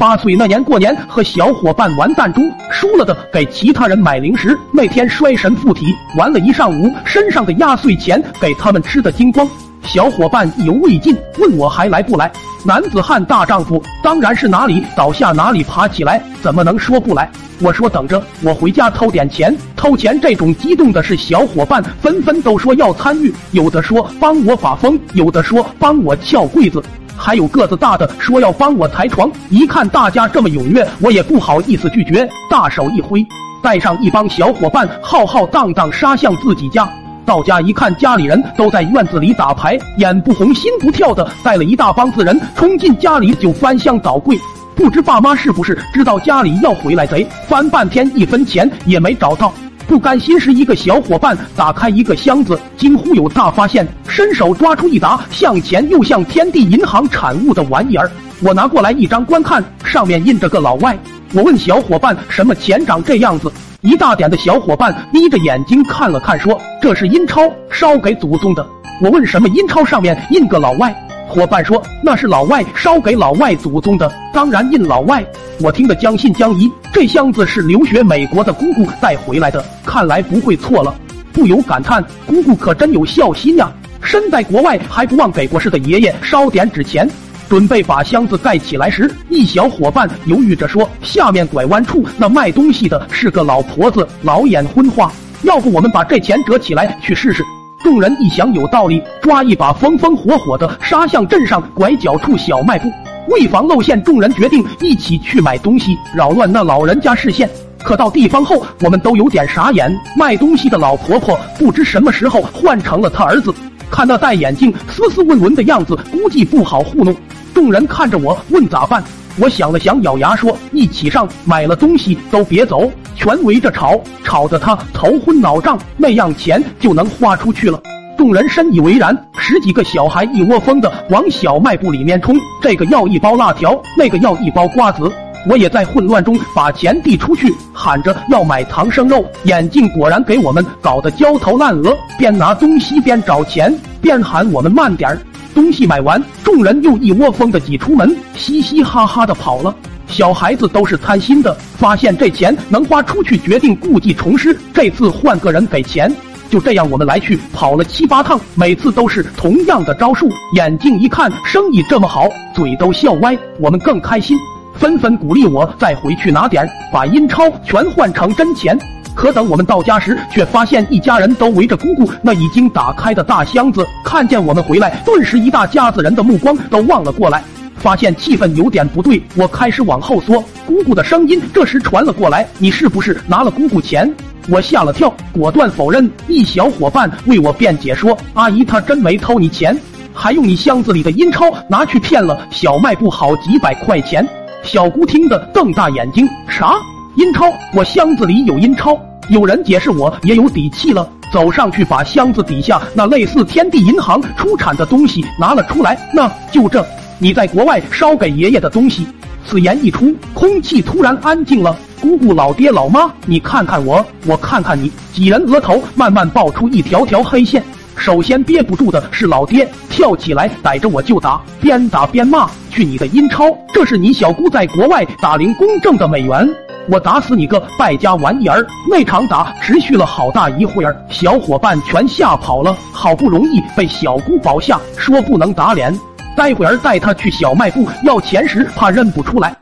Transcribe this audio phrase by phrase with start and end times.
[0.00, 4.58] 八岁那年过年，和小伙伴玩弹珠，输了的给其他人买零食。
[4.72, 9.46] 那天摔神附体，玩了一上午，身上的压岁钱给他们吃的精光。
[9.82, 12.32] 小伙伴意犹未尽，问我还来不来？
[12.64, 17.30] 男子汉大丈夫，当然是哪里倒下哪里爬起来，怎么能说不来？
[17.60, 19.54] 我说等着，我回家偷点钱。
[19.76, 26.82] 偷钱这种激动的是小伙伴纷纷都说要参与，有的说帮我把风，有的说帮我撬柜子，
[27.20, 29.30] 还有个子大的说要帮我抬床。
[29.50, 33.24] 一看大家这么踊跃，我也不好意思拒绝，大手一挥，
[33.62, 36.88] 带上一帮小伙伴，浩浩荡荡杀向自己家。
[37.26, 44.36] 到家一看，家里人都在院子里打牌，眼不红心不跳的，带了一大帮子人冲进家里就翻箱倒柜。
[44.74, 49.52] 不知爸妈是不是知道家里要回来贼，翻半天一分钱也没找到。
[49.90, 58.08] 不甘心时，一个小伙伴打开一个箱子，惊呼有大发现，伸手抓出一沓像钱又像天地银行产物的玩意儿。
[58.40, 60.96] 我拿过来一张观看，上面印着个老外。
[61.34, 63.52] 我问小伙伴什么钱长这样子？
[63.80, 68.64] 一大点的小伙伴眯着眼睛看了看，说：“这是阴钞，烧给祖宗的。”
[69.02, 70.94] 我问：“什么阴钞上面印个老外？”
[71.30, 75.24] 伙伴说：“那是老外烧给老外祖宗的，当然印老外。”
[75.62, 80.92] 我听得将信将疑，这箱子是留学美国的姑姑带回来的，看来不会错了，
[81.32, 83.70] 不由感叹：姑姑可真有孝心呀！
[84.02, 87.08] 身在国外还不忘给过世的爷爷烧点纸钱。
[87.48, 95.10] 准备把箱子盖起来时，一小伙伴犹豫着说：“下面拐弯处那卖东西的是个老婆子，老眼昏花。
[95.42, 97.44] 要不我们把这钱折起来去试试？”
[97.90, 102.88] 众人一想有道理，抓一把风风火火的杀向镇上拐角处小卖部。
[103.26, 107.50] 为防露馅，众人决定一起去买东西，扰乱那老人家视线。
[107.82, 109.92] 可到地方后，我们都有点傻眼。
[110.16, 113.52] 卖东西的老婆婆不知什么时候换成了她儿子，
[113.90, 117.12] 看那戴眼镜、斯斯文文的样子，估计不好糊弄。
[117.52, 119.02] 众人看着我问咋办？
[119.36, 121.28] 我想了想，咬牙说：“一起上！
[121.44, 122.88] 买了东西都别走，
[123.20, 127.78] 全围着吵，吵得他头昏脑胀，那样钱就能花出去了。”
[128.16, 135.12] 众人深以为然，十几个小孩一窝蜂的往小卖部里面冲，这个要一包辣条，那个要一包瓜子。
[135.46, 139.22] 我也在混乱中把钱递出去，喊着要买唐生肉。
[139.44, 145.18] 眼镜果然给我们搞得焦头烂额，边拿东西边找钱，边喊我们慢点儿。
[145.54, 149.74] 东西买完，众人又一窝蜂的挤出门，嘻嘻哈哈的跑了。
[150.10, 156.12] 小孩子都是贪心的，发现这钱能花出去，决定故技重施，这次换个人给钱。
[156.50, 160.28] 就这样，我们来去跑了七八趟，每次都是同样的招数。
[160.56, 164.36] 眼镜一看生意这么好，嘴都笑歪，我们更开心，
[164.74, 168.76] 纷纷鼓励我再回去拿点，把阴钞全换成真钱。
[169.14, 173.86] 可等我们到家时，却发现一家人都围着姑姑那已经打开的大箱子。
[174.04, 177.44] 看见我们回来，顿时一大家子人的目光都望了过来，
[177.80, 179.20] 发现气氛有点不对。
[179.34, 184.12] 我开始往后缩，姑姑的声音这时传了过来：“你是不是拿了姑姑钱？”
[184.48, 186.10] 我吓了跳，果断否认。
[186.28, 189.76] 一小伙伴为我辩解说：“阿姨，她真没偷你钱，
[190.12, 194.26] 还用你箱子里的阴钞拿去骗了小卖部好几百块钱。”
[194.62, 196.74] 小姑听得瞪大眼睛：“啥？”
[197.16, 198.98] 阴钞，我箱子里有阴钞。
[199.28, 201.08] 有人解释，我也有底气了。
[201.32, 205.96] 走上去，把箱子底下那类似天地银行出产的东西拿了出来。
[206.12, 206.84] 那就这，
[207.22, 209.06] 你在国外烧给爷爷的东西。
[209.46, 211.76] 此言一出，空气突然安静了。
[212.00, 217.62] 姑姑、老爹、老妈，你看看我，我看看你，几人额头慢慢爆出一条条黑线。
[217.94, 223.44] 首先憋不住的是老爹，跳起来逮着我就打，边打边骂：“去你的阴超！
[223.74, 226.48] 这是你小姑在国外打零公挣的美元。”
[226.88, 228.66] 我打死你个败家玩意儿！
[228.90, 232.74] 那场打持续了好大一会儿，小伙伴全吓跑了。
[232.90, 235.96] 好不容易被小姑保下，说不能打脸，
[236.36, 239.54] 待会儿带他去小卖部要钱时，怕认不出来。